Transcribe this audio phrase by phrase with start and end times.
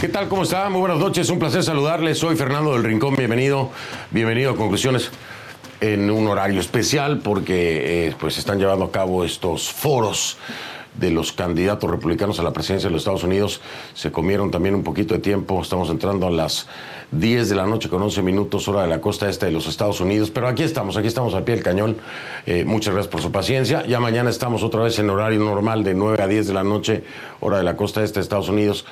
[0.00, 0.28] ¿Qué tal?
[0.28, 0.70] ¿Cómo está?
[0.70, 1.28] Muy buenas noches.
[1.28, 2.18] Un placer saludarles.
[2.18, 3.16] Soy Fernando del Rincón.
[3.16, 3.70] Bienvenido.
[4.12, 5.10] Bienvenido a Conclusiones
[5.80, 10.38] en un horario especial porque eh, pues están llevando a cabo estos foros
[10.94, 13.60] de los candidatos republicanos a la presidencia de los Estados Unidos.
[13.94, 15.60] Se comieron también un poquito de tiempo.
[15.60, 16.68] Estamos entrando a las
[17.10, 20.00] 10 de la noche con 11 minutos hora de la costa este de los Estados
[20.00, 20.30] Unidos.
[20.30, 21.96] Pero aquí estamos, aquí estamos al pie del cañón.
[22.46, 23.84] Eh, muchas gracias por su paciencia.
[23.84, 27.02] Ya mañana estamos otra vez en horario normal de 9 a 10 de la noche
[27.40, 28.84] hora de la costa este de Estados Unidos.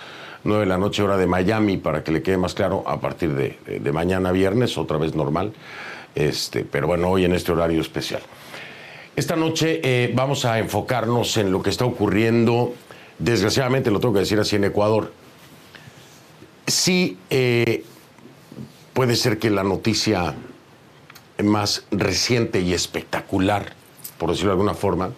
[0.47, 3.35] 9 de la noche hora de Miami, para que le quede más claro, a partir
[3.35, 5.53] de, mañana viernes, otra vez normal.
[6.15, 8.23] Este, pero bueno, hoy en este horario especial.
[9.17, 12.75] Esta noche eh, vamos a enfocarnos en lo que está ocurriendo,
[13.19, 15.13] desgraciadamente lo tengo que decir así, en Ecuador.
[16.67, 17.85] Sí, eh,
[18.93, 20.35] puede ser que la noticia
[21.43, 23.73] más reciente y espectacular,
[24.19, 25.11] por decirlo de alguna forma,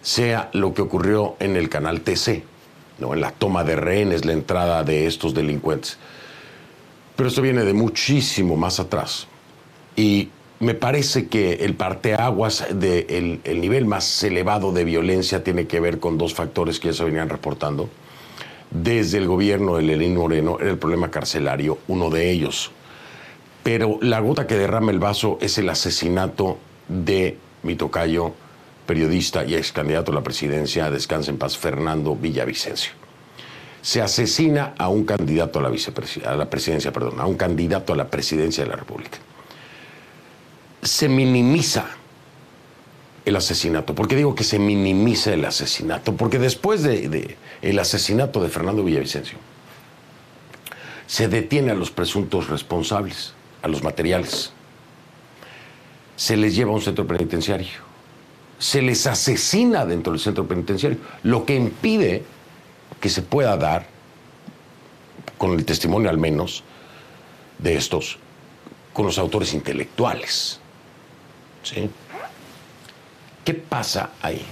[0.00, 2.53] sea lo que ocurrió en el canal TC
[3.00, 5.98] en la toma de rehenes, la entrada de estos delincuentes.
[7.16, 9.26] Pero esto viene de muchísimo más atrás.
[9.96, 10.28] Y
[10.60, 16.00] me parece que el parteaguas del el nivel más elevado de violencia tiene que ver
[16.00, 17.88] con dos factores que ya se venían reportando.
[18.70, 22.72] Desde el gobierno de Lenín Moreno era el problema carcelario, uno de ellos.
[23.62, 28.34] Pero la gota que derrama el vaso es el asesinato de mi tocayo
[28.86, 32.92] periodista y ex candidato a la presidencia, descansa en paz, Fernando Villavicencio.
[33.82, 35.72] Se asesina a un candidato a la,
[36.26, 39.18] a la presidencia, perdón, a un candidato a la presidencia de la República.
[40.82, 41.86] Se minimiza
[43.24, 43.94] el asesinato.
[43.94, 46.16] ¿Por qué digo que se minimiza el asesinato?
[46.16, 49.38] Porque después del de, asesinato de Fernando Villavicencio,
[51.06, 54.52] se detiene a los presuntos responsables, a los materiales.
[56.16, 57.93] Se les lleva a un centro penitenciario
[58.58, 62.22] se les asesina dentro del centro penitenciario, lo que impide
[63.00, 63.86] que se pueda dar,
[65.38, 66.62] con el testimonio al menos,
[67.58, 68.18] de estos,
[68.92, 70.60] con los autores intelectuales.
[71.62, 71.90] ¿Sí?
[73.44, 74.42] ¿Qué pasa ahí?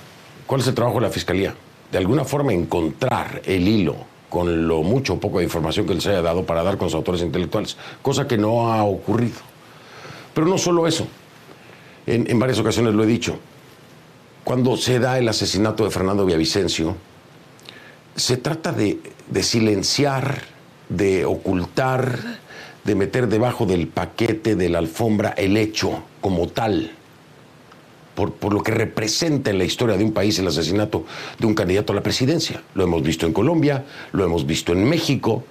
[0.46, 1.54] ¿Cuál es el trabajo de la Fiscalía?
[1.90, 3.96] De alguna forma encontrar el hilo
[4.28, 6.94] con lo mucho o poco de información que les haya dado para dar con los
[6.94, 9.40] autores intelectuales, cosa que no ha ocurrido.
[10.34, 11.06] Pero no solo eso,
[12.06, 13.38] en, en varias ocasiones lo he dicho,
[14.44, 16.97] cuando se da el asesinato de Fernando Villavicencio,
[18.16, 18.98] se trata de,
[19.42, 20.42] silenciar,
[20.88, 22.19] de ocultar,
[22.84, 26.91] de meter debajo del paquete, de la alfombra, el hecho como tal.
[28.16, 31.06] Por, por, lo que representa en la historia de un país el asesinato
[31.38, 32.62] de un candidato a la presidencia.
[32.75, 35.44] Lo hemos visto en Colombia, lo hemos visto en México.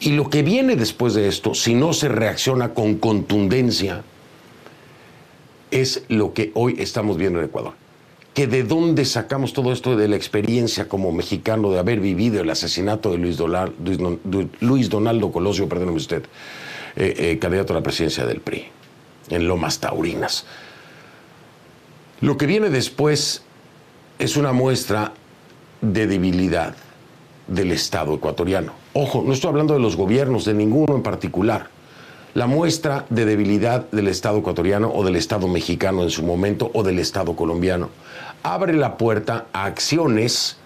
[0.00, 4.02] Y lo que viene después de esto, si no se reacciona con contundencia,
[5.70, 7.83] es lo que hoy estamos viendo en Ecuador
[8.34, 12.50] que de dónde sacamos todo esto de la experiencia como mexicano de haber vivido el
[12.50, 16.24] asesinato de Luis, Donaldo Colosio, perdóneme usted,
[16.96, 18.64] eh, eh, candidato a la presidencia del PRI,
[19.30, 20.46] en Lomas Taurinas.
[22.20, 23.42] Lo que viene después
[24.18, 25.12] es una muestra
[25.80, 26.74] de debilidad
[27.46, 28.72] del Estado ecuatoriano.
[28.94, 31.68] Ojo, no estoy hablando de los gobiernos, de ninguno en particular.
[32.34, 36.82] La muestra de debilidad del Estado ecuatoriano o del Estado mexicano en su momento o
[36.82, 37.90] del Estado colombiano
[38.42, 40.56] abre la puerta a acciones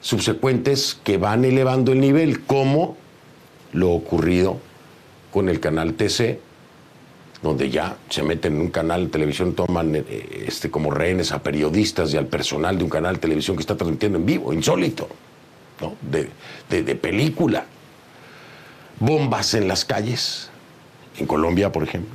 [0.00, 2.96] subsecuentes que van elevando el nivel, como
[3.72, 4.58] lo ocurrido
[5.32, 6.40] con el canal TC,
[7.40, 11.40] donde ya se meten en un canal de televisión, toman eh, este, como rehenes a
[11.40, 15.08] periodistas y al personal de un canal de televisión que está transmitiendo en vivo, insólito,
[15.80, 15.94] ¿no?
[16.02, 16.28] de,
[16.82, 17.64] de película.
[18.98, 20.50] Bombas en las calles,
[21.18, 22.14] en Colombia, por ejemplo.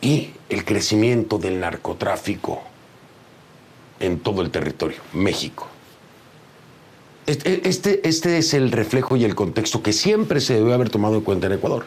[0.00, 2.62] Y el crecimiento del narcotráfico
[4.00, 5.68] en todo el territorio, México.
[7.26, 11.16] Este, este, este, es el reflejo y el contexto que siempre se debe haber tomado
[11.16, 11.86] en cuenta en Ecuador.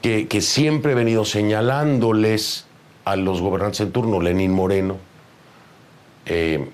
[0.00, 2.66] Que, siempre he venido señalándoles
[3.04, 4.96] a los gobernantes en turno, Lenín Moreno,
[6.26, 6.68] eh,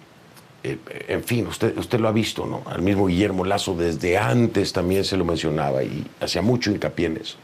[0.62, 0.78] eh,
[1.08, 2.62] en fin, usted, usted lo ha visto, ¿no?
[2.66, 7.16] Al mismo Guillermo Lazo desde antes también se lo mencionaba y hacía mucho hincapié en
[7.19, 7.37] eso.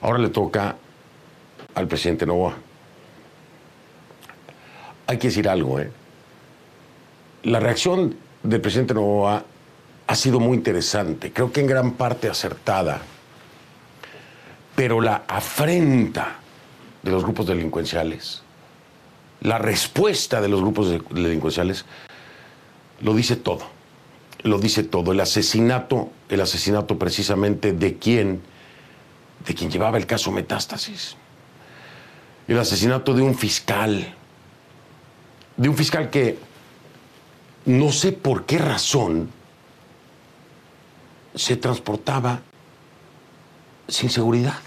[0.00, 0.76] Ahora le toca
[1.74, 2.54] al presidente Novoa.
[5.06, 5.90] Hay que decir algo, ¿eh?
[7.42, 9.44] La reacción del presidente Novoa
[10.06, 13.00] ha sido muy interesante, creo que en gran parte acertada,
[14.74, 16.36] pero la afrenta
[17.02, 18.42] de los grupos delincuenciales,
[19.40, 21.84] la respuesta de los grupos delincuenciales,
[23.00, 23.66] lo dice todo,
[24.42, 25.12] lo dice todo.
[25.12, 28.42] El asesinato, el asesinato precisamente de quién,
[29.46, 31.16] de quien llevaba el caso Metástasis,
[32.48, 34.14] el asesinato de un fiscal,
[35.56, 36.38] de un fiscal que
[37.64, 39.30] no sé por qué razón
[41.34, 42.40] se transportaba
[43.88, 44.58] sin seguridad.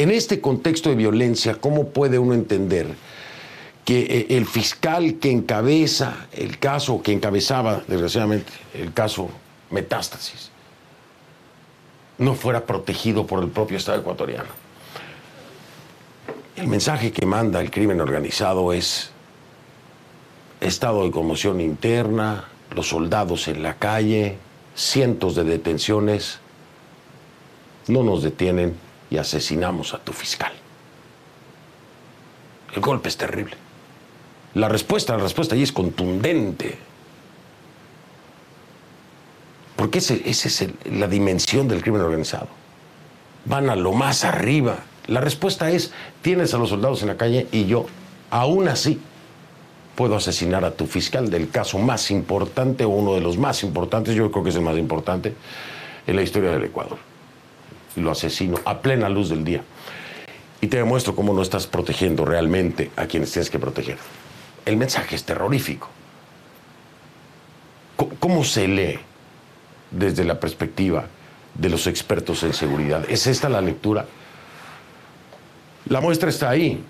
[0.00, 2.86] En este contexto de violencia, ¿cómo puede uno entender
[3.84, 9.28] que eh, el fiscal que encabeza el caso, que encabezaba, desgraciadamente, el caso
[9.68, 10.52] Metástasis,
[12.16, 14.48] no fuera protegido por el propio Estado ecuatoriano?
[16.56, 19.10] El mensaje que manda el crimen organizado es
[20.62, 24.38] estado de conmoción interna, los soldados en la calle,
[24.74, 26.38] cientos de detenciones,
[27.86, 30.52] no nos detienen y asesinamos a tu fiscal.
[32.74, 33.56] El golpe es terrible.
[34.54, 36.78] La respuesta, la respuesta allí es contundente.
[39.76, 42.48] Porque esa es la dimensión del crimen organizado.
[43.44, 44.78] Van a lo más arriba.
[45.06, 45.92] La respuesta es,
[46.22, 47.86] tienes a los soldados en la calle y yo,
[48.30, 49.00] aún así,
[49.96, 54.14] puedo asesinar a tu fiscal del caso más importante o uno de los más importantes,
[54.14, 55.34] yo creo que es el más importante,
[56.06, 57.09] en la historia del Ecuador.
[57.96, 59.62] Y lo asesino a plena luz del día.
[60.60, 63.98] Y te demuestro cómo no estás protegiendo realmente a quienes tienes que proteger.
[64.64, 65.88] El mensaje es terrorífico.
[68.18, 68.98] ¿Cómo se lee
[69.90, 71.06] desde la perspectiva
[71.54, 73.04] de los expertos en seguridad?
[73.08, 74.06] ¿Es esta la lectura?
[75.88, 76.82] La muestra está ahí.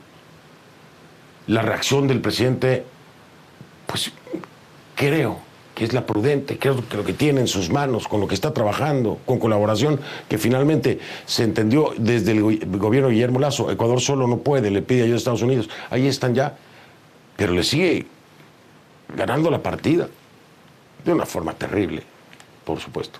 [1.46, 2.84] La reacción del presidente,
[3.86, 4.12] pues
[4.94, 5.49] creo
[5.80, 8.52] que es la prudente, que lo que tiene en sus manos, con lo que está
[8.52, 9.98] trabajando, con colaboración,
[10.28, 12.42] que finalmente se entendió desde el
[12.76, 16.06] gobierno de Guillermo Lazo, Ecuador solo no puede, le pide ayuda a Estados Unidos, ahí
[16.06, 16.54] están ya,
[17.34, 18.04] pero le sigue
[19.16, 20.06] ganando la partida,
[21.02, 22.02] de una forma terrible,
[22.66, 23.18] por supuesto.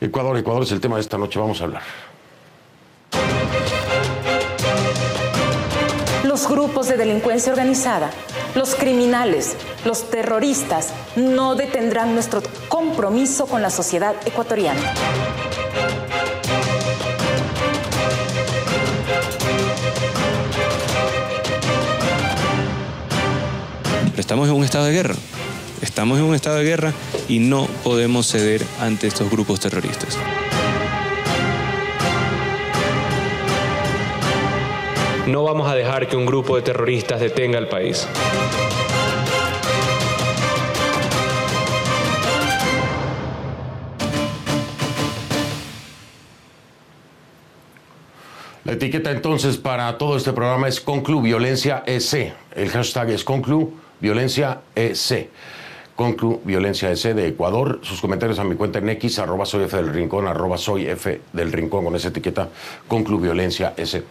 [0.00, 1.82] Ecuador, Ecuador es el tema de esta noche, vamos a hablar.
[6.22, 8.12] Los grupos de delincuencia organizada,
[8.54, 14.80] los criminales, los terroristas no detendrán nuestro compromiso con la sociedad ecuatoriana.
[24.16, 25.14] Estamos en un estado de guerra.
[25.80, 26.92] Estamos en un estado de guerra
[27.28, 30.18] y no podemos ceder ante estos grupos terroristas.
[35.30, 38.04] No vamos a dejar que un grupo de terroristas detenga el país.
[48.64, 52.34] La etiqueta entonces para todo este programa es Conclu Violencia EC.
[52.56, 55.30] El hashtag es Conclu Violencia EC.
[55.94, 57.78] Conclu Violencia EC de Ecuador.
[57.82, 60.88] Sus comentarios a mi cuenta en X, arroba soy del Rincón, arroba soy
[61.32, 62.48] del Rincón con esa etiqueta
[62.88, 64.02] Conclu Violencia EC.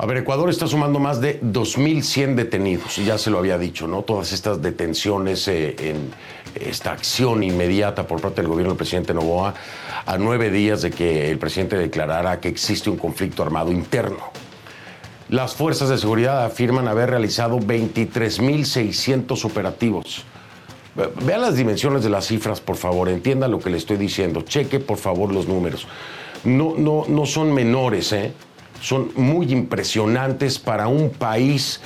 [0.00, 4.02] A ver, Ecuador está sumando más de 2.100 detenidos, ya se lo había dicho, ¿no?
[4.02, 6.12] Todas estas detenciones eh, en
[6.54, 9.54] esta acción inmediata por parte del gobierno del presidente Novoa
[10.06, 14.30] a nueve días de que el presidente declarara que existe un conflicto armado interno.
[15.30, 20.24] Las fuerzas de seguridad afirman haber realizado 23.600 operativos.
[21.24, 24.42] Vean las dimensiones de las cifras, por favor, entienda lo que le estoy diciendo.
[24.42, 25.88] Cheque, por favor, los números.
[26.44, 28.32] No, no, no son menores, ¿eh?
[28.80, 31.80] Son muy impresionantes para un país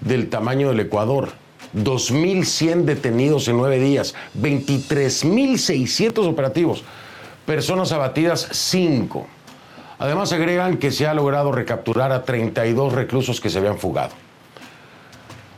[0.00, 1.30] del tamaño del Ecuador.
[1.74, 6.84] 2.100 detenidos en nueve días, 23.600 operativos,
[7.44, 9.26] personas abatidas 5.
[9.98, 14.14] Además agregan que se ha logrado recapturar a 32 reclusos que se habían fugado.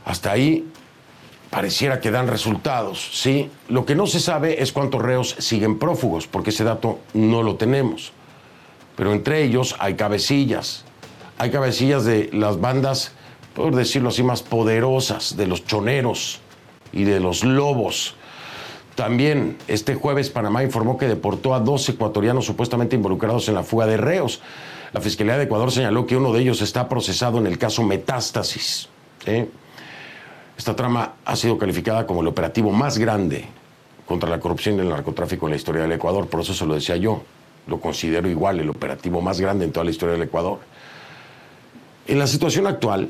[0.04, 0.66] Hasta ahí
[1.50, 3.50] pareciera que dan resultados, ¿sí?
[3.68, 7.56] Lo que no se sabe es cuántos reos siguen prófugos, porque ese dato no lo
[7.56, 8.12] tenemos
[8.98, 10.84] pero entre ellos hay cabecillas.
[11.38, 13.12] Hay cabecillas de las bandas,
[13.54, 16.40] por decirlo así, más poderosas, de los choneros
[16.92, 18.16] y de los lobos.
[18.96, 23.86] También este jueves Panamá informó que deportó a dos ecuatorianos supuestamente involucrados en la fuga
[23.86, 24.42] de reos.
[24.92, 28.88] La Fiscalía de Ecuador señaló que uno de ellos está procesado en el caso Metástasis.
[30.56, 33.44] Esta trama ha sido calificada como el operativo más grande
[34.06, 36.74] contra la corrupción y el narcotráfico en la historia del Ecuador, por eso se lo
[36.74, 37.22] decía yo,
[37.68, 40.58] lo considero igual el operativo más grande en toda la historia del Ecuador.
[42.06, 43.08] En la situación actual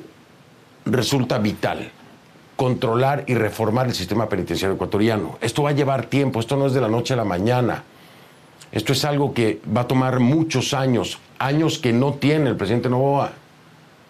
[0.84, 1.92] resulta vital
[2.56, 5.38] controlar y reformar el sistema penitenciario ecuatoriano.
[5.40, 7.84] Esto va a llevar tiempo, esto no es de la noche a la mañana.
[8.72, 12.90] Esto es algo que va a tomar muchos años, años que no tiene el presidente
[12.90, 13.30] Novoa.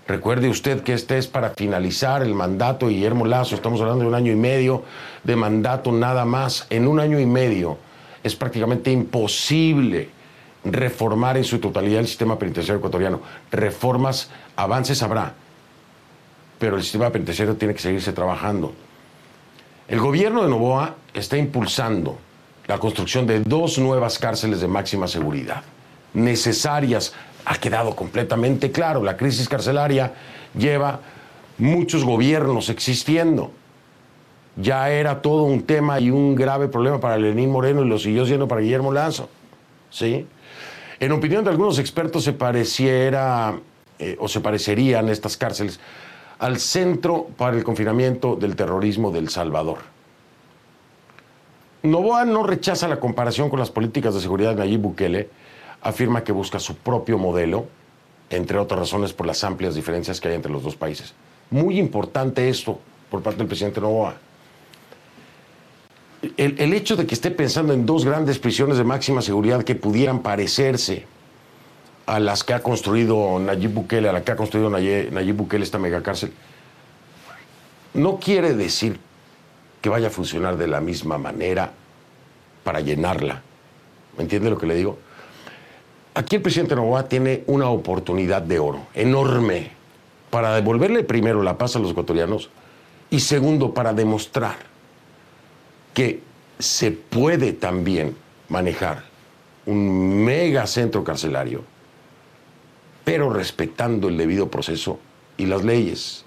[0.07, 3.55] Recuerde usted que este es para finalizar el mandato de Guillermo Lazo.
[3.55, 4.83] Estamos hablando de un año y medio
[5.23, 6.67] de mandato nada más.
[6.71, 7.77] En un año y medio
[8.23, 10.09] es prácticamente imposible
[10.65, 13.21] reformar en su totalidad el sistema penitenciario ecuatoriano.
[13.51, 15.35] Reformas, avances habrá,
[16.59, 18.73] pero el sistema penitenciario tiene que seguirse trabajando.
[19.87, 22.19] El gobierno de Novoa está impulsando
[22.67, 25.63] la construcción de dos nuevas cárceles de máxima seguridad,
[26.13, 27.15] necesarias
[27.47, 29.03] ha quedado completamente claro.
[29.03, 30.13] La crisis carcelaria
[30.55, 31.01] lleva
[31.57, 33.53] muchos gobiernos existiendo.
[34.57, 38.27] Ya era todo un tema y un grave problema para Lenín Moreno y lo siguió
[38.27, 39.31] siendo para Guillermo Lazo.
[39.89, 40.27] ¿Sí?
[41.01, 43.59] En opinión de algunos expertos se pareciera
[43.99, 45.79] eh, o se parecerían estas cárceles
[46.39, 49.79] al centro para el confinamiento del terrorismo del Salvador.
[51.83, 55.31] Novoa no rechaza la comparación con las políticas de seguridad de Nayib Bukele,
[55.81, 57.67] afirma que busca su propio modelo,
[58.31, 61.15] entre otras razones por las amplias diferencias que hay entre los dos países.
[61.51, 62.79] Muy importante esto
[63.11, 64.17] por parte del presidente Novoa.
[66.39, 70.21] El, hecho de que esté pensando en dos grandes prisiones de máxima seguridad que pudieran
[70.21, 71.05] parecerse
[72.07, 75.81] a las que ha construido Nayib Bukele, a la que ha construido Nayib, Bukele esta
[75.81, 76.33] megacárcel,
[77.95, 79.01] no quiere decir
[79.83, 81.73] que vaya a funcionar de la misma manera
[82.63, 83.43] para llenarla.
[84.17, 84.97] ¿Me entiende lo que le digo?
[86.15, 89.73] Aquí el presidente Novoa tiene una oportunidad de oro enorme
[90.31, 92.49] para devolverle primero la paz a los ecuatorianos
[93.11, 94.57] y segundo para demostrar
[95.95, 96.28] que
[96.59, 98.17] se puede también
[98.49, 99.05] manejar
[99.67, 101.63] un mega centro carcelario,
[103.05, 104.99] pero respetando el debido proceso
[105.37, 106.25] y las leyes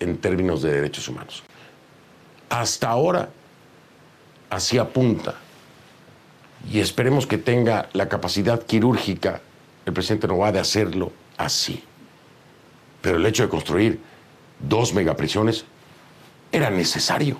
[0.00, 1.42] en términos de derechos humanos.
[2.48, 3.28] Hasta ahora,
[4.50, 5.34] así apunta
[6.70, 9.40] y esperemos que tenga la capacidad quirúrgica
[9.84, 11.82] el presidente Novoa de hacerlo así.
[13.00, 14.00] Pero el hecho de construir
[14.58, 15.64] dos megaprisiones
[16.50, 17.38] era necesario.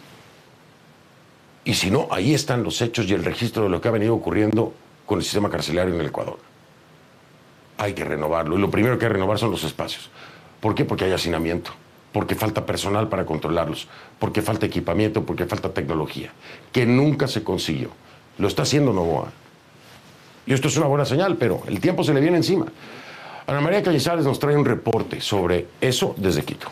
[1.66, 4.14] Y si no, ahí están los hechos y el registro de lo que ha venido
[4.14, 4.72] ocurriendo
[5.04, 6.38] con el sistema carcelario en el Ecuador.
[7.76, 8.56] Hay que renovarlo.
[8.56, 10.08] Y lo primero que hay que renovar son los espacios.
[10.60, 10.84] ¿Por qué?
[10.84, 11.72] Porque hay hacinamiento.
[12.12, 13.88] Porque falta personal para controlarlos.
[14.20, 15.26] Porque falta equipamiento.
[15.26, 16.30] Porque falta tecnología.
[16.70, 17.90] Que nunca se consiguió.
[18.38, 19.32] Lo está haciendo Novoa.
[20.46, 22.66] Y esto es una buena señal, pero el tiempo se le viene encima.
[23.44, 26.68] Ana María Cañizales nos trae un reporte sobre eso desde Quito.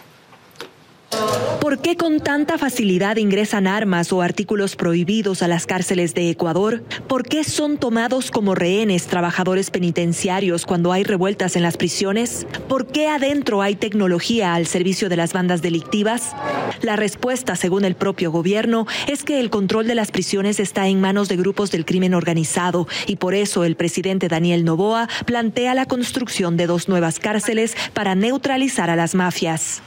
[1.65, 6.83] ¿Por qué con tanta facilidad ingresan armas o artículos prohibidos a las cárceles de Ecuador?
[7.09, 12.47] ¿Por qué son tomados como rehenes trabajadores penitenciarios cuando hay revueltas en las prisiones?
[12.69, 16.37] ¿Por qué adentro hay tecnología al servicio de las bandas delictivas?
[16.83, 21.01] La respuesta, según el propio gobierno, es que el control de las prisiones está en
[21.01, 25.87] manos de grupos del crimen organizado y por eso el presidente Daniel Novoa plantea la
[25.87, 29.81] construcción de dos nuevas cárceles para neutralizar a las mafias.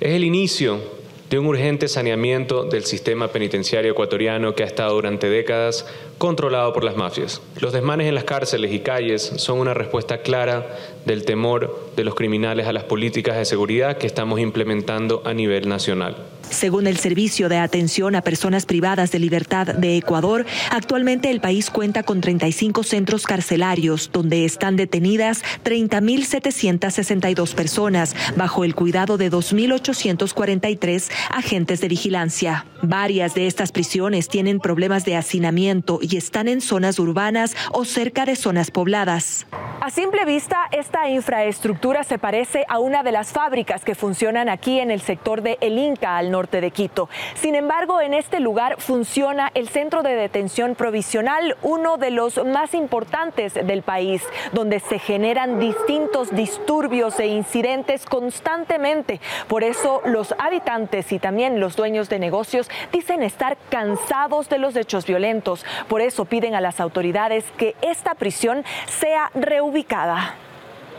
[0.00, 0.99] Es el inicio
[1.30, 5.86] de un urgente saneamiento del sistema penitenciario ecuatoriano que ha estado durante décadas
[6.18, 7.40] controlado por las mafias.
[7.60, 12.16] Los desmanes en las cárceles y calles son una respuesta clara del temor de los
[12.16, 16.16] criminales a las políticas de seguridad que estamos implementando a nivel nacional.
[16.50, 21.70] Según el Servicio de Atención a Personas Privadas de Libertad de Ecuador, actualmente el país
[21.70, 31.10] cuenta con 35 centros carcelarios donde están detenidas 30.762 personas bajo el cuidado de 2.843
[31.30, 32.66] agentes de vigilancia.
[32.82, 38.24] Varias de estas prisiones tienen problemas de hacinamiento y están en zonas urbanas o cerca
[38.26, 39.46] de zonas pobladas.
[39.80, 44.78] A simple vista, esta infraestructura se parece a una de las fábricas que funcionan aquí
[44.78, 47.08] en el sector de El Inca, al norte de Quito.
[47.34, 52.74] Sin embargo, en este lugar funciona el centro de detención provisional, uno de los más
[52.74, 59.20] importantes del país, donde se generan distintos disturbios e incidentes constantemente.
[59.48, 64.74] Por eso los habitantes y también los dueños de negocios dicen estar cansados de los
[64.76, 65.64] hechos violentos.
[65.88, 70.36] Por eso piden a las autoridades que esta prisión sea reubicada.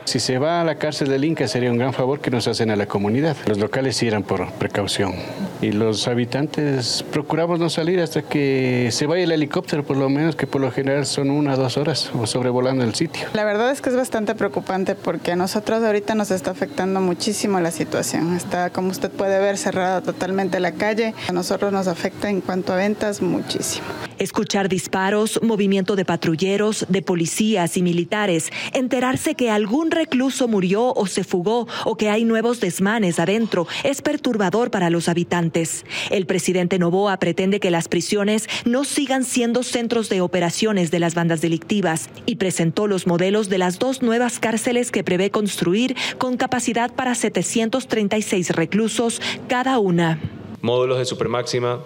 [0.05, 2.71] Si se va a la cárcel del Inca sería un gran favor que nos hacen
[2.71, 3.37] a la comunidad.
[3.45, 5.13] Los locales eran por precaución
[5.61, 10.35] y los habitantes procuramos no salir hasta que se vaya el helicóptero, por lo menos
[10.35, 13.27] que por lo general son una o dos horas sobrevolando el sitio.
[13.33, 17.59] La verdad es que es bastante preocupante porque a nosotros ahorita nos está afectando muchísimo
[17.59, 18.35] la situación.
[18.35, 21.13] Está, como usted puede ver, cerrada totalmente la calle.
[21.29, 23.85] A nosotros nos afecta en cuanto a ventas muchísimo.
[24.21, 31.07] Escuchar disparos, movimiento de patrulleros, de policías y militares, enterarse que algún recluso murió o
[31.07, 35.87] se fugó o que hay nuevos desmanes adentro es perturbador para los habitantes.
[36.11, 41.15] El presidente Novoa pretende que las prisiones no sigan siendo centros de operaciones de las
[41.15, 46.37] bandas delictivas y presentó los modelos de las dos nuevas cárceles que prevé construir con
[46.37, 50.19] capacidad para 736 reclusos cada una.
[50.61, 51.79] Módulos de supermáxima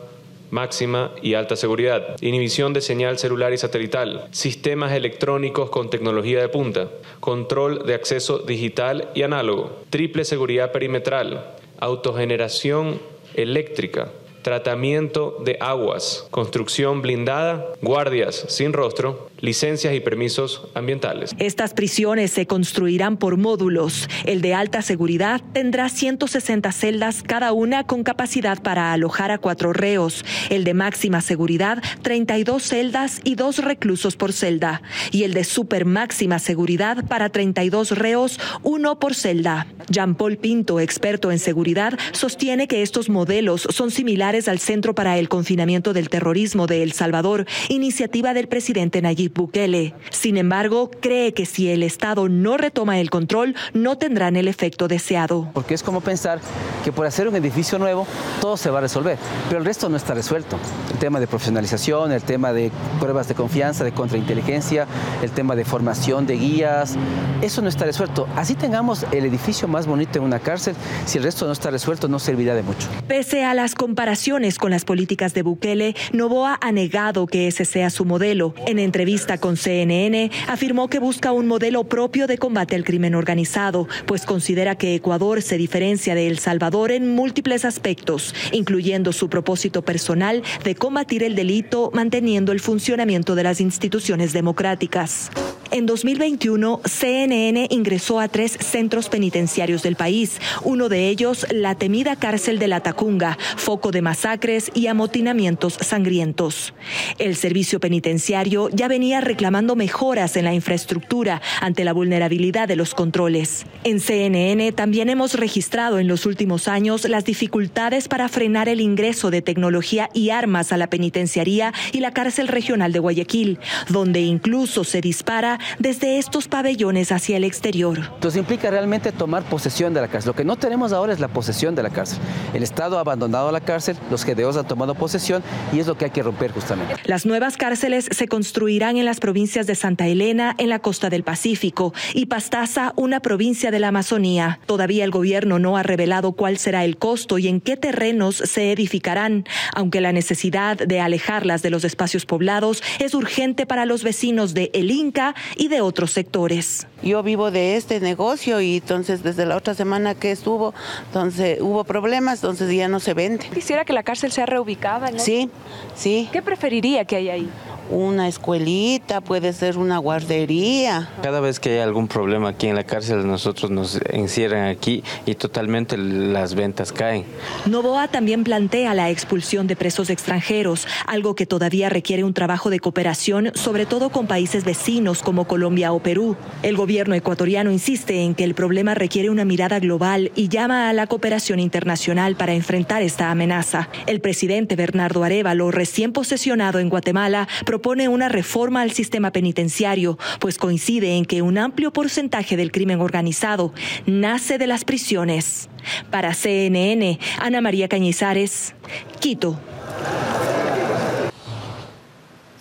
[0.51, 6.49] máxima y alta seguridad, inhibición de señal celular y satelital, sistemas electrónicos con tecnología de
[6.49, 12.99] punta, control de acceso digital y análogo, triple seguridad perimetral, autogeneración
[13.33, 14.11] eléctrica,
[14.45, 21.31] tratamiento de aguas, construcción blindada, guardias sin rostro, licencias y permisos ambientales.
[21.37, 24.09] Estas prisiones se construirán por módulos.
[24.25, 29.71] El de alta seguridad tendrá 160 celdas cada una con capacidad para alojar a cuatro
[29.71, 30.25] reos.
[30.49, 34.81] El de máxima seguridad, 32 celdas y dos reclusos por celda.
[35.11, 39.67] Y el de super máxima seguridad para 32 reos, uno por celda.
[39.89, 45.29] Jean-Paul Pinto, experto en seguridad, sostiene que estos modelos son similares al Centro para el
[45.29, 49.93] Confinamiento del Terrorismo de El Salvador, iniciativa del presidente Nayib Bukele.
[50.11, 54.87] Sin embargo, cree que si el Estado no retoma el control, no tendrán el efecto
[54.87, 55.49] deseado.
[55.53, 56.39] Porque es como pensar
[56.83, 58.07] que por hacer un edificio nuevo,
[58.39, 59.17] todo se va a resolver,
[59.49, 60.57] pero el resto no está resuelto.
[60.91, 64.87] El tema de profesionalización, el tema de pruebas de confianza, de contrainteligencia,
[65.21, 66.95] el tema de formación de guías,
[67.41, 68.27] eso no está resuelto.
[68.35, 70.75] Así tengamos el edificio más bonito en una cárcel,
[71.05, 72.87] si el resto no está resuelto, no servirá de mucho.
[73.07, 77.89] Pese a las comparaciones con las políticas de Bukele, Novoa ha negado que ese sea
[77.89, 78.53] su modelo.
[78.65, 83.87] En entrevista con CNN, afirmó que busca un modelo propio de combate al crimen organizado,
[84.05, 89.83] pues considera que Ecuador se diferencia de El Salvador en múltiples aspectos, incluyendo su propósito
[89.83, 95.31] personal de combatir el delito manteniendo el funcionamiento de las instituciones democráticas.
[95.71, 102.15] En 2021, CNN ingresó a tres centros penitenciarios del país, uno de ellos la temida
[102.15, 106.73] cárcel de la Tacunga, foco de masacres y amotinamientos sangrientos.
[107.17, 112.93] El servicio penitenciario ya venía reclamando mejoras en la infraestructura ante la vulnerabilidad de los
[112.93, 113.65] controles.
[113.83, 119.31] En CNN también hemos registrado en los últimos años las dificultades para frenar el ingreso
[119.31, 124.83] de tecnología y armas a la penitenciaría y la cárcel regional de Guayaquil, donde incluso
[124.83, 127.99] se dispara desde estos pabellones hacia el exterior.
[128.15, 130.29] Entonces implica realmente tomar posesión de la cárcel.
[130.29, 132.19] Lo que no tenemos ahora es la posesión de la cárcel.
[132.53, 136.05] El Estado ha abandonado la cárcel, los GDOs han tomado posesión y es lo que
[136.05, 136.95] hay que romper justamente.
[137.05, 141.23] Las nuevas cárceles se construirán en las provincias de Santa Elena, en la costa del
[141.23, 144.59] Pacífico, y Pastaza, una provincia de la Amazonía.
[144.65, 148.71] Todavía el gobierno no ha revelado cuál será el costo y en qué terrenos se
[148.71, 154.53] edificarán, aunque la necesidad de alejarlas de los espacios poblados es urgente para los vecinos
[154.53, 156.87] de El Inca y de otros sectores.
[157.03, 160.73] Yo vivo de este negocio y entonces desde la otra semana que estuvo,
[161.07, 163.45] entonces hubo problemas, entonces ya no se vende.
[163.53, 165.19] Quisiera que la cárcel sea reubicada, ¿no?
[165.19, 165.49] Sí,
[165.95, 166.29] sí.
[166.31, 167.49] ¿Qué preferiría que haya ahí?
[167.89, 171.09] Una escuelita, puede ser una guardería.
[171.21, 175.35] Cada vez que hay algún problema aquí en la cárcel, nosotros nos encierran aquí y
[175.35, 177.25] totalmente las ventas caen.
[177.65, 182.79] Novoa también plantea la expulsión de presos extranjeros, algo que todavía requiere un trabajo de
[182.79, 186.35] cooperación, sobre todo con países vecinos como Colombia o Perú.
[186.63, 190.93] El gobierno ecuatoriano insiste en que el problema requiere una mirada global y llama a
[190.93, 193.89] la cooperación internacional para enfrentar esta amenaza.
[194.07, 200.57] El presidente Bernardo Arevalo, recién posesionado en Guatemala, propone una reforma al sistema penitenciario, pues
[200.57, 203.73] coincide en que un amplio porcentaje del crimen organizado
[204.05, 205.67] nace de las prisiones.
[206.09, 208.75] Para CNN, Ana María Cañizares,
[209.19, 209.59] Quito.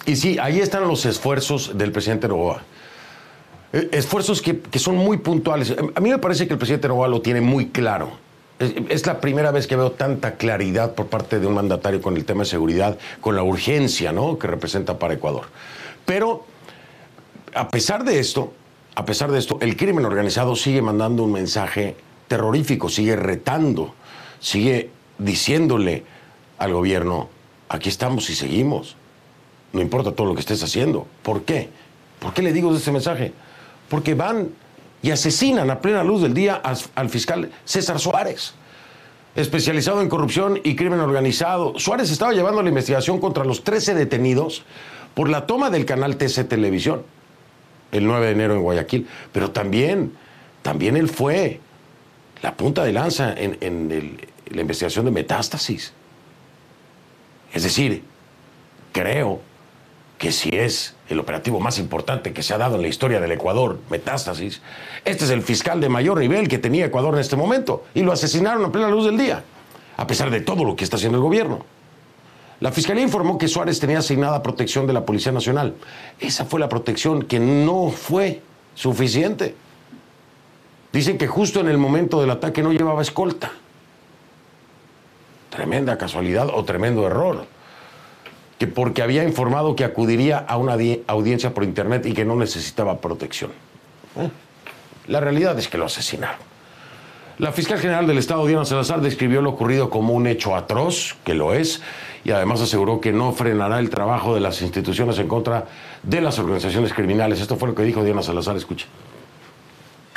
[0.04, 2.64] Y sí, ahí están los esfuerzos del presidente Novoa.
[3.72, 5.76] Eh, esfuerzos que, son muy puntuales.
[5.94, 8.23] A mí me parece que el presidente Novoa lo tiene muy claro.
[8.58, 12.24] Es, la primera vez que veo tanta claridad por parte de un mandatario con el
[12.24, 14.38] tema de seguridad, con la urgencia ¿no?
[14.38, 15.46] que representa para Ecuador.
[16.04, 16.44] Pero,
[17.54, 18.52] a pesar de esto,
[18.94, 21.96] a pesar de esto, el crimen organizado sigue mandando un mensaje
[22.28, 23.94] terrorífico, sigue retando,
[24.38, 26.04] sigue diciéndole
[26.58, 27.28] al gobierno,
[27.68, 28.96] aquí estamos y seguimos.
[29.72, 31.08] No importa todo lo que estés haciendo.
[31.24, 31.70] ¿Por qué?
[32.20, 33.32] ¿Por qué le digo ese mensaje?
[33.88, 34.50] Porque van
[35.04, 36.62] y asesinan a plena luz del día
[36.94, 38.54] al, fiscal César Suárez,
[39.36, 41.78] especializado en corrupción y crimen organizado.
[41.78, 44.62] Suárez estaba llevando la investigación contra los 13 detenidos
[45.12, 47.02] por la toma del canal TC Televisión
[47.92, 50.14] el 9 de enero en Guayaquil, pero también,
[50.62, 51.60] también él fue
[52.40, 54.16] la punta de lanza en,
[54.50, 55.92] la investigación de metástasis.
[57.52, 58.02] Es decir,
[58.92, 59.42] creo
[60.24, 63.30] que si es el operativo más importante que se ha dado en la historia del
[63.32, 64.62] Ecuador, Metástasis,
[65.04, 68.10] este es el fiscal de mayor nivel que tenía Ecuador en este momento y lo
[68.10, 69.44] asesinaron a plena luz del día,
[69.98, 71.66] a pesar de todo lo que está haciendo el gobierno.
[72.60, 75.74] La Fiscalía informó que Suárez tenía asignada protección de la Policía Nacional.
[76.18, 78.40] Esa fue la protección que no fue
[78.74, 79.54] suficiente.
[80.90, 83.52] Dicen que justo en el momento del ataque no llevaba escolta.
[85.50, 87.46] Tremenda casualidad o tremendo error
[88.58, 93.00] que porque había informado que acudiría a una audiencia por internet y que no necesitaba
[93.00, 93.50] protección.
[94.16, 94.28] ¿Eh?
[95.08, 96.38] La realidad es que lo asesinaron.
[97.38, 101.34] La fiscal general del Estado, Diana Salazar, describió lo ocurrido como un hecho atroz, que
[101.34, 101.82] lo es,
[102.24, 105.66] y además aseguró que no frenará el trabajo de las instituciones en contra
[106.04, 107.40] de las organizaciones criminales.
[107.40, 108.56] Esto fue lo que dijo Diana Salazar.
[108.56, 108.86] Escuche.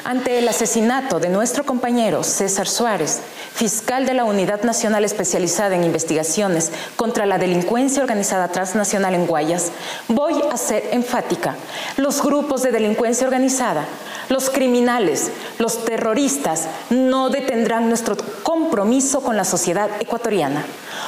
[0.04, 3.20] Ante el asesinato de nuestro compañero César Suárez,
[3.54, 9.72] fiscal de la Unidad Nacional Especializada en Investigaciones contra la Delincuencia Organizada Transnacional en Guayas,
[10.08, 11.56] voy a ser enfática.
[11.98, 13.86] Los grupos de delincuencia organizada,
[14.30, 20.64] los criminales, los terroristas no detendrán nuestro compromiso con la sociedad ecuatoriana.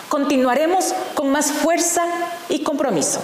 [0.10, 2.04] Continuaremos con más fuerza
[2.50, 3.22] y compromiso.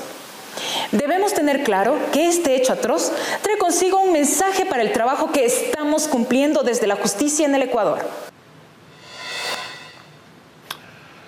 [0.92, 5.46] Debemos tener claro que este hecho atroz trae consigo un mensaje para el trabajo que
[5.46, 8.00] estamos cumpliendo desde la justicia en el Ecuador.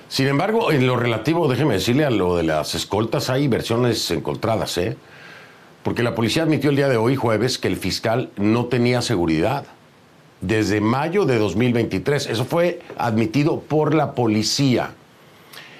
[0.09, 4.77] Sin embargo, en lo relativo, déjeme decirle a lo de las escoltas, hay versiones encontradas,
[4.77, 4.97] ¿eh?
[5.83, 9.65] Porque la policía admitió el día de hoy, jueves, que el fiscal no tenía seguridad.
[10.41, 12.27] Desde mayo de 2023.
[12.27, 14.91] Eso fue admitido por la policía.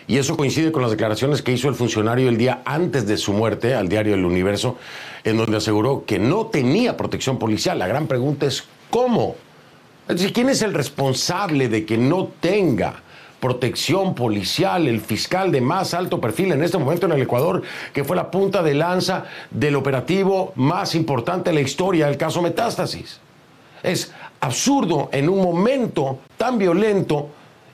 [0.08, 3.34] Y eso coincide con las declaraciones que hizo el funcionario el día antes de su
[3.34, 4.78] muerte al diario El Universo,
[5.26, 7.78] en donde aseguró que no tenía protección policial.
[7.78, 9.36] La gran pregunta es, ¿cómo?
[10.08, 13.02] Es decir, ¿quién es el responsable de que no tenga
[13.42, 17.62] protección policial, el fiscal de más alto perfil en este momento en el Ecuador,
[17.94, 22.42] que fue la punta de lanza del operativo más importante de la historia, el caso
[22.42, 23.20] Metástasis?
[23.84, 27.30] Es absurdo en un momento tan violento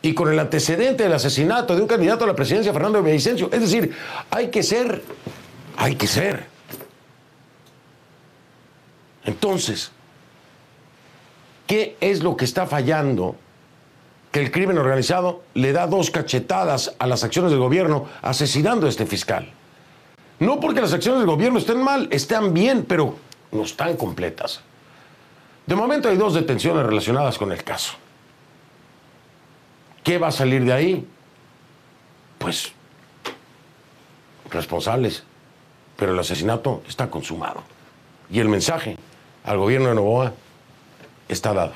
[0.05, 3.49] y con el antecedente del asesinato de un candidato a la presidencia, Fernando Villavicencio.
[3.53, 3.95] Es decir,
[4.29, 5.01] hay que ser,
[5.77, 6.45] hay que ser.
[9.23, 9.93] Entonces,
[11.65, 13.37] ¿qué es lo que está fallando?
[14.29, 18.89] Que el crimen organizado le da dos cachetadas a las acciones del gobierno asesinando a
[18.89, 19.53] este fiscal.
[20.37, 23.15] No porque las acciones del gobierno estén mal, están bien, pero
[23.53, 24.59] no están completas.
[25.65, 28.02] De momento hay dos detenciones relacionadas con el caso.
[30.03, 31.07] ¿Qué va a salir de ahí?
[32.37, 32.73] Pues
[34.51, 35.23] responsables.
[35.97, 37.63] Pero el asesinato está consumado.
[38.29, 38.97] Y el mensaje
[39.43, 40.33] al gobierno de Novoa
[41.29, 41.73] está dado.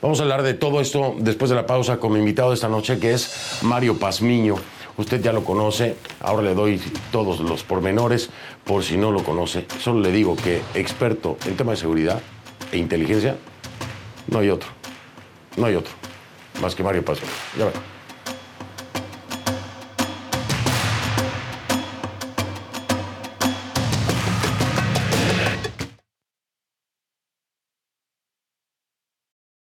[0.00, 2.68] Vamos a hablar de todo esto después de la pausa con mi invitado de esta
[2.68, 4.56] noche, que es Mario Pazmiño.
[4.96, 6.80] Usted ya lo conoce, ahora le doy
[7.12, 8.30] todos los pormenores
[8.64, 9.66] por si no lo conoce.
[9.80, 12.22] Solo le digo que experto en tema de seguridad
[12.72, 13.36] e inteligencia,
[14.28, 14.70] no hay otro.
[15.56, 16.05] No hay otro
[16.60, 17.20] más que Mario Paz.
[17.56, 17.70] Ya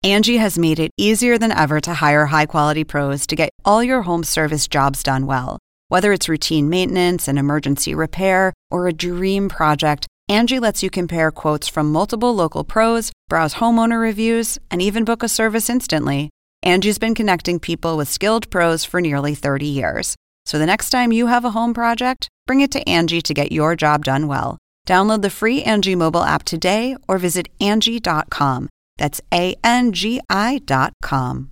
[0.04, 3.82] Angie has made it easier than ever to hire high quality pros to get all
[3.82, 5.58] your home service jobs done well.
[5.88, 11.30] Whether it's routine maintenance, and emergency repair, or a dream project, Angie lets you compare
[11.30, 16.28] quotes from multiple local pros, browse homeowner reviews, and even book a service instantly.
[16.64, 20.16] Angie's been connecting people with skilled pros for nearly 30 years.
[20.46, 23.52] So the next time you have a home project, bring it to Angie to get
[23.52, 24.56] your job done well.
[24.88, 28.70] Download the free Angie mobile app today or visit Angie.com.
[28.96, 31.50] That's A N G I.com.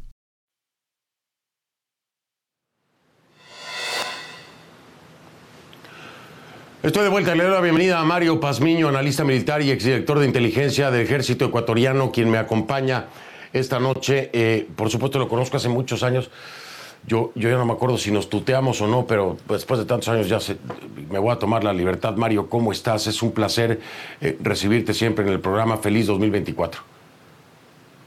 [6.83, 7.35] Estoy de vuelta.
[7.35, 11.45] Le doy la bienvenida a Mario Pazmiño, analista militar y exdirector de inteligencia del ejército
[11.45, 13.09] ecuatoriano, quien me acompaña
[13.53, 14.31] esta noche.
[14.33, 16.31] Eh, por supuesto, lo conozco hace muchos años.
[17.07, 20.09] Yo, yo ya no me acuerdo si nos tuteamos o no, pero después de tantos
[20.09, 20.39] años ya
[21.11, 22.15] me voy a tomar la libertad.
[22.15, 23.09] Mario, ¿cómo estás?
[23.09, 23.81] Es un placer
[24.21, 26.81] eh, recibirte siempre en el programa Feliz 2024.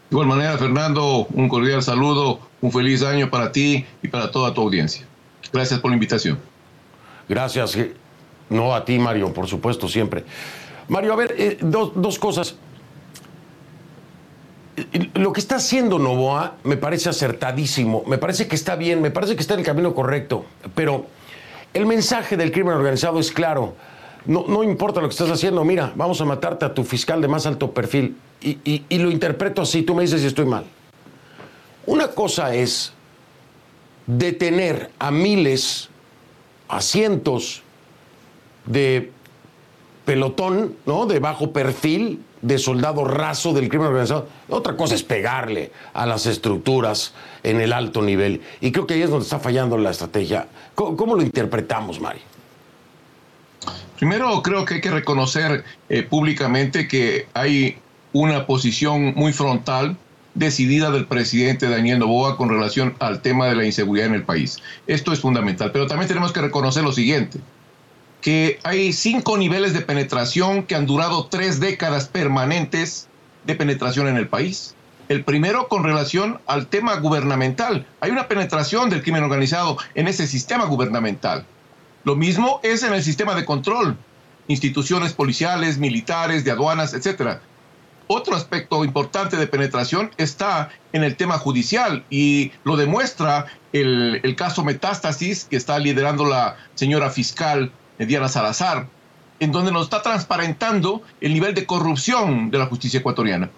[0.10, 4.54] De igual manera, Fernando, un cordial saludo, un feliz año para ti y para toda
[4.54, 5.06] tu audiencia.
[5.52, 6.40] Gracias por la invitación.
[7.28, 7.76] Gracias.
[7.76, 7.94] Eh,
[8.50, 10.24] no a ti, Mario, por supuesto, siempre.
[10.88, 12.56] Mario, a ver, dos, dos cosas.
[15.14, 19.36] Lo que está haciendo Novoa me parece acertadísimo, me parece que está bien, me parece
[19.36, 21.06] que está en el camino correcto, pero
[21.74, 23.76] el mensaje del crimen organizado es claro.
[24.26, 27.28] No, no importa lo que estás haciendo, mira, vamos a matarte a tu fiscal de
[27.28, 28.18] más alto perfil.
[28.42, 28.58] Y,
[28.90, 30.66] y- lo interpreto así, tú me dices si estoy mal.
[31.86, 32.92] Una cosa es
[34.08, 35.90] detener a miles,
[36.68, 37.62] a cientos
[38.66, 39.12] de
[40.06, 41.06] pelotón, ¿no?
[41.06, 44.28] De bajo perfil, de soldado raso del crimen organizado.
[44.50, 48.42] Otra cosa es pegarle a las estructuras en el alto nivel.
[48.62, 50.48] Y creo que ahí es donde está fallando la estrategia.
[50.76, 52.20] ¿Cómo, lo interpretamos, Mari?
[53.98, 57.80] Primero, creo que hay que reconocer eh, públicamente que hay
[58.14, 59.98] una posición muy frontal,
[60.36, 64.60] decidida del presidente Daniel Noboa con relación al tema de la inseguridad en el país.
[64.86, 65.72] Esto es fundamental.
[65.72, 67.40] Pero también tenemos que reconocer lo siguiente,
[68.26, 73.08] que hay cinco niveles de penetración que han durado tres décadas permanentes
[73.46, 74.74] de penetración en el país.
[75.10, 77.86] El primero con relación al tema gubernamental.
[78.00, 81.46] Hay una penetración del crimen organizado en ese sistema gubernamental.
[82.04, 83.96] Lo mismo es en el sistema de control,
[84.48, 87.42] instituciones policiales, militares, de aduanas, etcétera.
[88.08, 94.36] Otro aspecto importante de penetración está en el tema judicial y lo demuestra el, el
[94.36, 98.88] caso Metástasis que está liderando la señora fiscal eh, Diana Salazar,
[99.40, 103.50] en donde nos está transparentando el nivel de corrupción de la justicia ecuatoriana.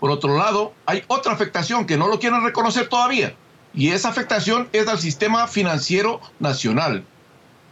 [0.00, 3.34] Por otro lado, hay otra afectación que no lo quieren reconocer todavía,
[3.74, 7.04] y esa afectación es al sistema financiero nacional,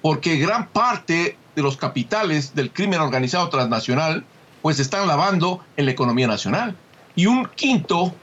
[0.03, 4.25] porque gran parte de los capitales del crimen organizado transnacional
[4.61, 6.77] pues están lavando en la economía nacional.
[7.17, 8.15] Y un quinto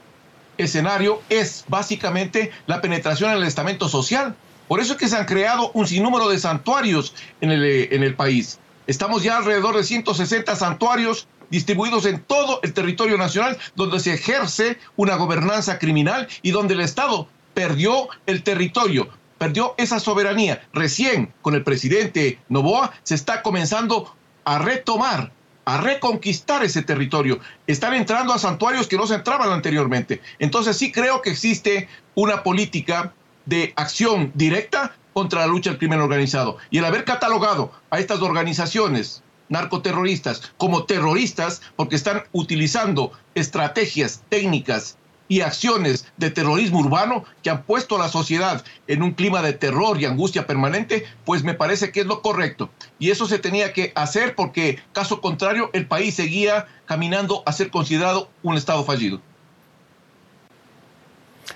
[0.58, 4.34] escenario es básicamente la penetración en el estamento social.
[4.72, 8.58] Por eso es que se han creado un sinnúmero de santuarios en el, eh, país.
[8.86, 14.78] Estamos ya alrededor de 160 santuarios distribuidos en todo el territorio nacional, donde se ejerce
[14.96, 20.66] una gobernanza criminal y donde el Estado perdió el territorio, perdió esa soberanía.
[20.72, 25.32] Recién con el presidente Novoa se está comenzando a retomar,
[25.66, 27.40] a reconquistar ese territorio.
[27.66, 30.22] Están entrando a santuarios que no se entraban anteriormente.
[30.38, 33.12] Entonces sí creo que existe una política
[33.46, 36.58] de acción directa contra la lucha al crimen organizado.
[36.70, 44.96] Y el haber catalogado a estas organizaciones narcoterroristas como terroristas porque están utilizando estrategias técnicas
[45.28, 49.52] y acciones de terrorismo urbano que han puesto a la sociedad en un clima de
[49.52, 52.70] terror y angustia permanente, pues me parece que es lo correcto.
[52.98, 57.70] Y eso se tenía que hacer porque, caso contrario, el país seguía caminando a ser
[57.70, 59.22] considerado un Estado fallido.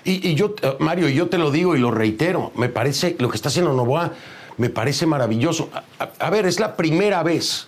[0.09, 3.35] Y, yo, eh, Mario, yo te lo digo y lo reitero, me parece, lo que
[3.35, 4.13] está haciendo Novoa,
[4.55, 5.69] me parece maravilloso.
[6.17, 7.67] A, ver, es la primera vez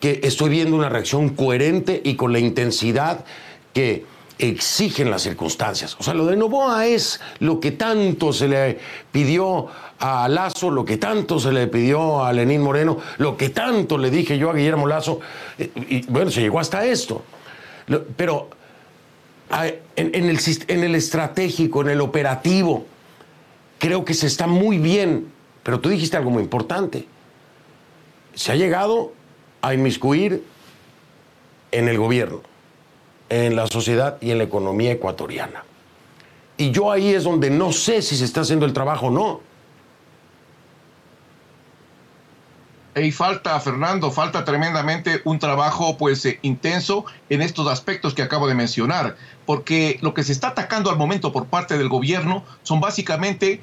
[0.00, 3.24] que estoy viendo una reacción coherente y con la intensidad
[3.72, 4.04] que
[4.40, 5.96] exigen las circunstancias.
[6.00, 8.80] O sea, lo de Novoa es lo que tanto se le
[9.12, 9.68] pidió
[10.00, 14.10] a Lazo, lo que tanto se le pidió a Lenín Moreno, lo que tanto le
[14.10, 15.20] dije yo a Guillermo Lazo,
[15.56, 17.22] eh, y bueno, se llegó hasta esto.
[18.16, 18.48] Pero
[19.96, 22.86] en, el estratégico, en el operativo,
[23.78, 25.30] creo que se está muy bien.
[25.62, 27.06] Pero tú dijiste algo muy importante.
[28.34, 29.12] Se ha llegado
[29.60, 30.44] a inmiscuir
[31.70, 32.40] en el gobierno,
[33.28, 35.64] en la sociedad y en la economía ecuatoriana.
[36.56, 39.40] Y yo ahí es donde no sé si se está haciendo el trabajo o no.
[42.94, 48.46] Y falta, Fernando, falta tremendamente un trabajo pues eh, intenso en estos aspectos que acabo
[48.46, 52.80] de mencionar, porque lo que se está atacando al momento por parte del gobierno son
[52.80, 53.62] básicamente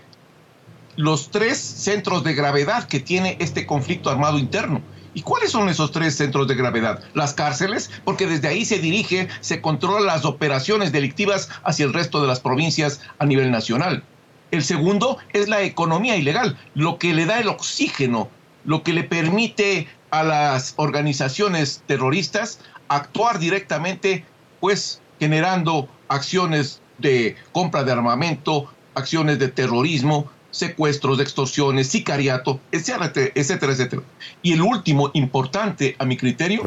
[0.95, 4.81] los tres centros de gravedad que tiene este conflicto armado interno.
[5.13, 7.03] ¿Y cuáles son esos tres centros de gravedad?
[7.13, 12.21] Las cárceles, porque desde ahí se dirige, se controlan las operaciones delictivas hacia el resto
[12.21, 14.03] de las provincias a nivel nacional.
[14.51, 18.29] El segundo es la economía ilegal, lo que le da el oxígeno,
[18.65, 24.25] lo que le permite a las organizaciones terroristas actuar directamente,
[24.59, 33.73] pues generando acciones de compra de armamento, acciones de terrorismo, secuestros, extorsiones, sicariato, etcétera, etcétera,
[33.73, 34.01] etcétera.
[34.41, 36.63] Y el último importante a mi criterio,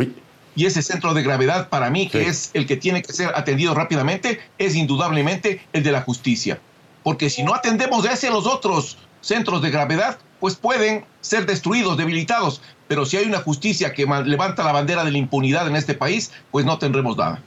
[0.55, 3.75] y ese centro de gravedad para mí, que es el que tiene que ser atendido
[3.75, 6.61] rápidamente, es indudablemente el de la justicia.
[7.03, 11.97] Porque si no atendemos de ese los otros centros de gravedad, pues pueden ser destruidos,
[11.97, 12.61] debilitados.
[12.87, 16.33] Pero si hay una justicia que levanta la bandera de la impunidad en este país,
[16.51, 17.41] pues no tendremos nada.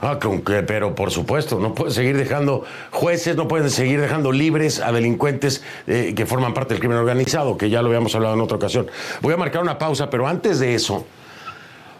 [0.00, 4.30] Ah, con que, pero por supuesto, no pueden seguir dejando jueces, no pueden seguir dejando
[4.30, 8.34] libres a delincuentes eh, que forman parte del crimen organizado, que ya lo habíamos hablado
[8.34, 8.86] en otra ocasión.
[9.22, 11.06] Voy a marcar una pausa, pero antes de eso,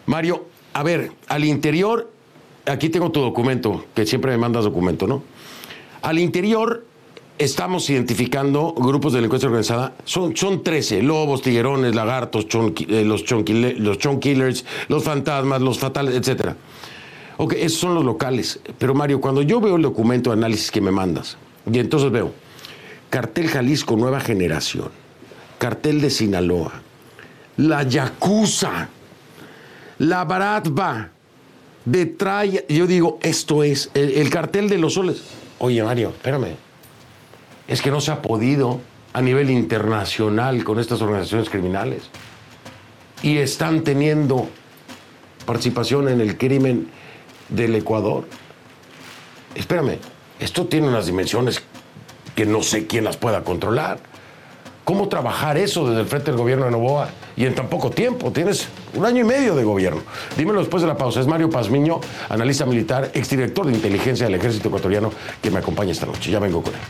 [0.04, 2.10] Mario, a ver, al interior
[2.66, 5.22] aquí tengo tu documento, que siempre me mandas documento, ¿no?
[6.02, 6.84] Al interior
[7.38, 9.94] estamos identificando grupos de delincuencia organizada.
[10.04, 12.46] Son, son 13, lobos, tiguerones, lagartos,
[12.88, 16.54] eh, los, los chon killers, los fantasmas, los fatales, etc.
[17.38, 18.60] Ok, esos son los locales.
[18.78, 21.36] Pero Mario, cuando yo veo el documento de análisis que me mandas,
[21.70, 22.32] y entonces veo
[23.10, 24.90] Cartel Jalisco Nueva Generación,
[25.58, 26.82] Cartel de Sinaloa,
[27.56, 28.88] la Yakuza,
[29.98, 31.10] la Baratba,
[31.86, 35.22] de yo digo, esto es el, cartel de los soles.
[35.58, 36.56] Oye, Mario, espérame.
[37.68, 38.80] Es que no se ha podido
[39.12, 42.02] a nivel internacional con estas organizaciones criminales.
[43.22, 44.48] Y están teniendo
[45.46, 46.88] participación en el crimen
[47.48, 48.24] del Ecuador.
[49.54, 49.98] Espérame,
[50.38, 51.62] esto tiene unas dimensiones
[52.34, 53.98] que no sé quién las pueda controlar.
[54.84, 57.08] ¿Cómo trabajar eso desde el frente del gobierno de Novoa?
[57.36, 60.02] Y en tan poco tiempo, tienes un año y medio de gobierno.
[60.36, 61.20] Dímelo después de la pausa.
[61.20, 65.10] Es Mario Pazmiño, analista militar, exdirector de inteligencia del ejército ecuatoriano,
[65.42, 66.30] que me acompaña esta noche.
[66.30, 66.80] Ya vengo con él.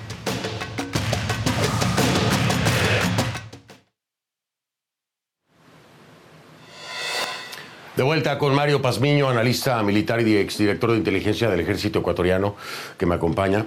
[7.97, 12.55] De vuelta con Mario Pazmiño, analista militar y exdirector de inteligencia del ejército ecuatoriano,
[12.99, 13.65] que me acompaña.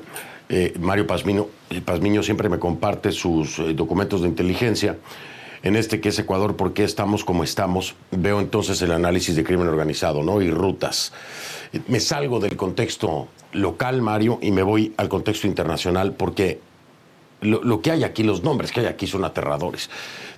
[0.50, 4.98] Eh, Mario Pazmiño, eh, Pazmiño siempre me comparte sus eh, documentos de inteligencia.
[5.64, 7.96] En este que es Ecuador, ¿por qué estamos como estamos?
[8.12, 10.44] Veo entonces el análisis de crimen organizado, ¿no?
[10.44, 11.12] Y rutas.
[11.88, 16.60] Me salgo del contexto local, Mario, y me voy al contexto internacional porque
[17.42, 19.90] lo, que hay aquí, los nombres que hay aquí son aterradores.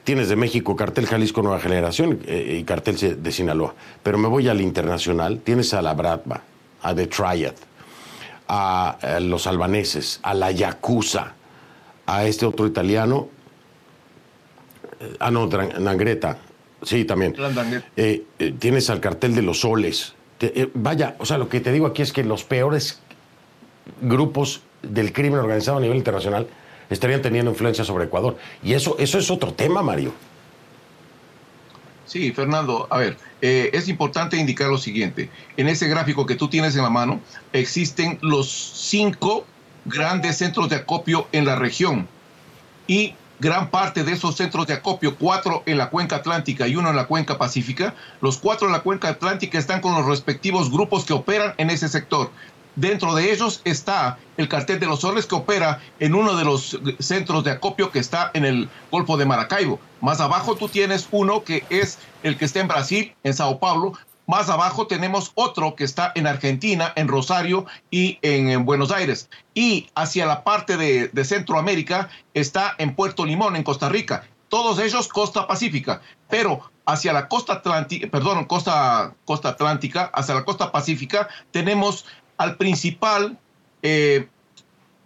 [0.03, 3.75] Tienes de México Cartel Jalisco Nueva Generación y Cartel de Sinaloa.
[4.01, 5.39] Pero me voy al internacional.
[5.43, 6.41] Tienes a la Bratva,
[6.81, 7.53] a The Triad,
[8.47, 11.33] a, los albaneses, a la Yakuza,
[12.05, 13.29] a este otro italiano,
[14.99, 16.37] eh, ah, no, Nangreta,
[16.83, 17.35] sí, también.
[17.95, 20.15] Eh, eh, tienes al cartel de los soles.
[20.73, 22.99] vaya, o sea, lo que te digo aquí es que los peores
[24.01, 26.47] grupos del crimen organizado a nivel internacional
[26.91, 28.37] estarían teniendo influencia sobre Ecuador.
[28.61, 30.13] Y eso, eso es otro tema, Mario.
[32.05, 35.29] Sí, Fernando, a ver, eh, es importante indicar lo siguiente.
[35.55, 37.21] En ese gráfico que tú tienes en la mano,
[37.53, 39.45] existen los cinco
[39.85, 42.07] grandes centros de acopio en la región.
[42.85, 46.89] Y gran parte de esos centros de acopio, cuatro en la cuenca atlántica y uno
[46.89, 51.05] en la cuenca pacífica, los cuatro en la cuenca atlántica están con los respectivos grupos
[51.05, 52.29] que operan en ese sector.
[52.75, 56.79] Dentro de ellos está el cartel de los soles que opera en uno de los
[56.99, 59.79] centros de acopio que está en el Golfo de Maracaibo.
[59.99, 63.93] Más abajo tú tienes uno que es el que está en Brasil, en Sao Paulo.
[64.25, 69.29] Más abajo tenemos otro que está en Argentina, en Rosario y en, Buenos Aires.
[69.53, 74.23] Y hacia la parte de, de Centroamérica está en Puerto Limón, en Costa Rica.
[74.47, 76.01] Todos ellos costa pacífica.
[76.29, 82.05] Pero hacia la costa atlántica, perdón, costa, costa atlántica, hacia la costa pacífica, tenemos
[82.41, 83.37] al principal
[83.83, 84.27] eh,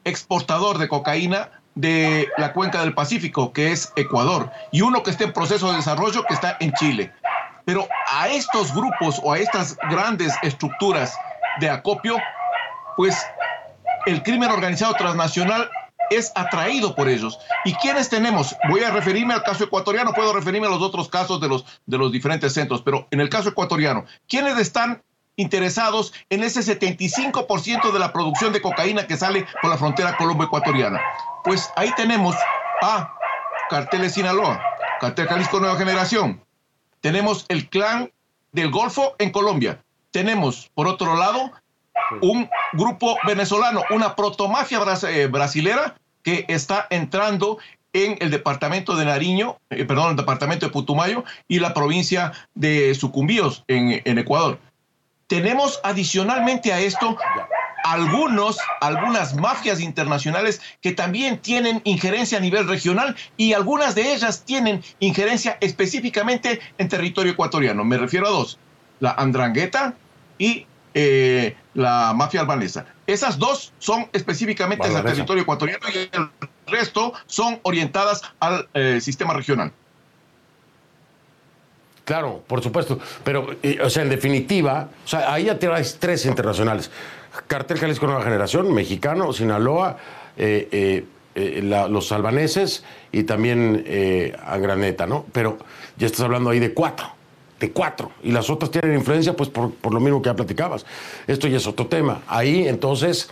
[0.05, 5.25] exportador de cocaína de la cuenca del Pacífico, que es Ecuador, y uno que está
[5.25, 7.11] en proceso de desarrollo, que está en Chile.
[7.65, 11.13] Pero a estos grupos o a estas grandes estructuras
[11.59, 12.15] de acopio,
[12.95, 13.17] pues
[14.05, 15.69] el crimen organizado transnacional
[16.11, 17.37] es atraído por ellos.
[17.65, 18.55] ¿Y quiénes tenemos?
[18.69, 21.97] Voy a referirme al caso ecuatoriano, puedo referirme a los otros casos de los, de
[21.97, 25.01] los diferentes centros, pero en el caso ecuatoriano, ¿quiénes están
[25.37, 31.01] interesados en ese 75% de la producción de cocaína que sale por la frontera colombo-ecuatoriana.
[31.43, 32.35] Pues ahí tenemos
[32.81, 33.13] a
[33.69, 34.61] Cartel de Sinaloa,
[34.99, 36.41] Cartel Jalisco Nueva Generación.
[37.01, 38.11] Tenemos el clan
[38.51, 39.83] del Golfo en Colombia.
[40.11, 41.51] Tenemos, por otro lado,
[42.21, 47.57] un grupo venezolano, una protomafia eh, brasilera que está entrando
[47.93, 52.93] en el departamento de Nariño, eh, perdón, el departamento de Putumayo y la provincia de
[52.95, 54.59] Sucumbíos en, en Ecuador.
[55.27, 57.17] Tenemos adicionalmente a esto
[57.83, 64.43] algunos, algunas mafias internacionales que también tienen injerencia a nivel regional y algunas de ellas
[64.45, 67.83] tienen injerencia específicamente en territorio ecuatoriano.
[67.83, 68.59] Me refiero a dos,
[68.99, 69.93] la Andrangueta
[70.37, 72.85] y eh, la mafia albanesa.
[73.07, 76.29] Esas dos son específicamente del territorio ecuatoriano y el
[76.67, 79.71] resto son orientadas al eh, sistema regional.
[82.05, 82.99] Claro, por supuesto.
[83.23, 83.47] Pero,
[83.83, 86.91] o sea, en definitiva, o sea, ahí ya tienes tres internacionales.
[87.47, 89.97] Cartel Jalisco Nueva Generación, mexicano, Sinaloa,
[90.37, 93.83] eh, eh, eh, los albaneses y también
[94.45, 95.25] Angraneta, ¿no?
[95.33, 95.57] Pero
[95.97, 97.07] ya estás hablando ahí de cuatro,
[97.59, 98.11] de cuatro.
[98.23, 100.85] Y las otras tienen influencia, pues, por, por lo mismo que ya platicabas.
[101.25, 102.21] Esto ya es otro tema.
[102.27, 103.29] Ahí, entonces,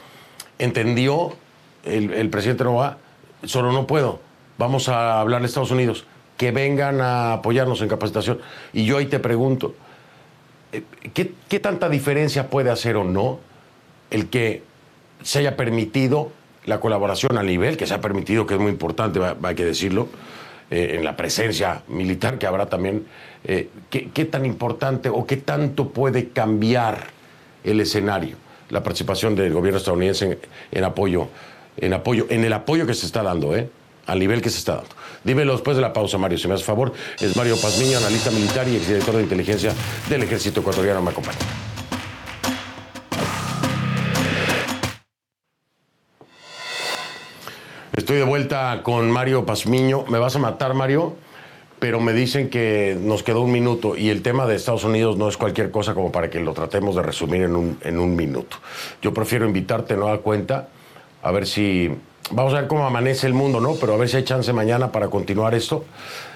[0.58, 1.34] entendió
[1.86, 2.98] el, el presidente Nova,
[3.44, 4.20] solo no puedo.
[4.58, 6.06] Vamos a hablar de Estados Unidos
[6.38, 8.40] que vengan a apoyarnos en capacitación.
[8.74, 9.76] Y yo ahí te pregunto,
[10.72, 13.40] eh, ¿qué, qué tanta diferencia puede hacer o no
[14.10, 14.64] el que
[15.24, 16.32] se haya permitido
[16.66, 20.08] la colaboración a nivel, que se ha permitido, que es muy importante, hay que decirlo,
[20.72, 23.06] eh, en la presencia militar que habrá también,
[23.44, 27.08] eh, ¿qué, qué tan importante o qué tanto puede cambiar
[27.64, 28.38] el escenario,
[28.70, 30.38] la participación del gobierno estadounidense en,
[30.72, 31.28] en apoyo,
[31.78, 33.70] en apoyo, en el apoyo que se está dando, ¿eh?
[34.06, 34.96] al nivel que se está dando.
[35.24, 36.94] Dímelo después de la pausa, Mario, si me haces favor.
[37.20, 39.74] Es Mario Pazmiño, analista militar y exdirector de inteligencia
[40.10, 41.02] del ejército ecuatoriano.
[41.02, 41.38] Me acompaña.
[47.96, 50.06] Estoy de vuelta con Mario Pazmiño.
[50.10, 51.16] Me vas a matar, Mario,
[51.80, 55.30] pero me dicen que nos quedó un minuto y el tema de Estados Unidos no
[55.30, 58.58] es cualquier cosa como para que lo tratemos de resumir en un, minuto.
[59.02, 60.70] Yo prefiero invitarte, no da cuenta,
[61.22, 61.92] a ver si.
[62.32, 63.76] Vamos a ver cómo amanece el mundo, ¿no?
[63.76, 65.86] Pero a ver si hay chance mañana para continuar esto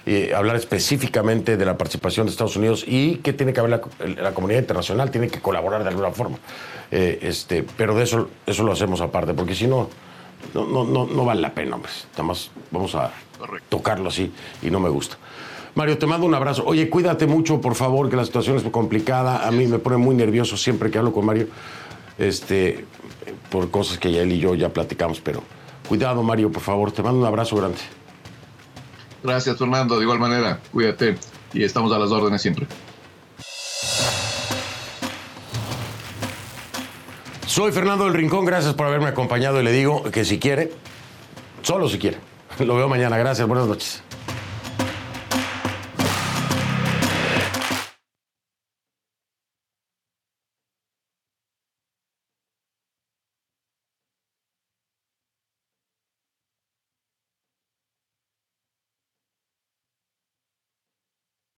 [0.05, 3.81] y hablar específicamente de la participación de Estados Unidos y qué tiene que ver la,
[4.21, 6.37] la comunidad internacional, tiene que colaborar de alguna forma.
[6.91, 9.89] Eh, este, pero de eso, eso lo hacemos aparte, porque si no,
[10.53, 11.91] no, no, no, no vale la pena, hombre.
[12.11, 13.11] Nada más vamos a
[13.69, 14.31] tocarlo así
[14.61, 15.17] y no me gusta.
[15.75, 16.63] Mario, te mando un abrazo.
[16.65, 19.47] Oye, cuídate mucho, por favor, que la situación es complicada.
[19.47, 21.47] A mí me pone muy nervioso siempre que hablo con Mario,
[22.17, 22.85] este,
[23.49, 25.43] por cosas que ya él y yo ya platicamos, pero
[25.87, 26.91] cuidado, Mario, por favor.
[26.91, 27.79] Te mando un abrazo grande.
[29.23, 29.97] Gracias, Fernando.
[29.97, 31.17] De igual manera, cuídate
[31.53, 32.67] y estamos a las órdenes siempre.
[37.45, 40.71] Soy Fernando del Rincón, gracias por haberme acompañado y le digo que si quiere,
[41.63, 42.17] solo si quiere,
[42.59, 43.17] lo veo mañana.
[43.17, 44.03] Gracias, buenas noches.